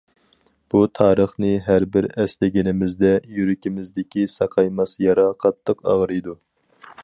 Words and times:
بۇ 0.73 0.79
تارىخنى 0.99 1.51
ھەر 1.67 1.85
بىر 1.95 2.07
ئەسلىگىنىمىزدە، 2.23 3.13
يۈرىكىمىزدىكى 3.35 4.27
ساقايماس 4.39 4.99
يارا 5.07 5.27
قاتتىق 5.45 5.89
ئاغرىيدۇ. 5.93 6.39